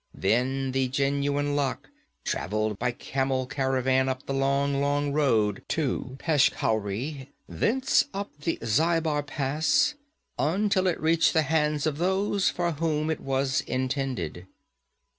Then 0.15 0.71
the 0.71 0.87
genuine 0.87 1.55
lock 1.55 1.87
travelled 2.25 2.79
by 2.79 2.89
camel 2.91 3.45
caravan 3.45 4.09
up 4.09 4.25
the 4.25 4.33
long, 4.33 4.81
long 4.81 5.13
road 5.13 5.61
to 5.67 6.15
Peshkhauri, 6.19 7.27
thence 7.47 8.05
up 8.11 8.35
the 8.39 8.57
Zhaibar 8.63 9.21
Pass, 9.21 9.93
until 10.39 10.87
it 10.87 10.99
reached 10.99 11.33
the 11.33 11.43
hands 11.43 11.85
of 11.85 11.99
those 11.99 12.49
for 12.49 12.71
whom 12.71 13.11
it 13.11 13.19
was 13.19 13.61
intended.' 13.67 14.47